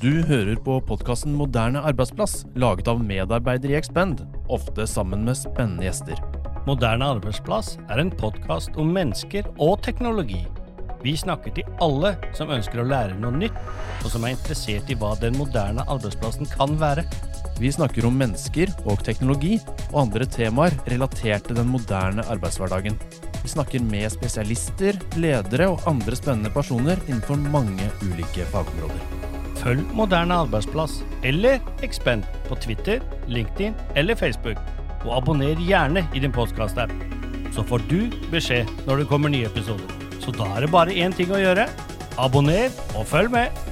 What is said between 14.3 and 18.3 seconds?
interessert i hva den moderne arbeidsplassen kan være. Vi snakker om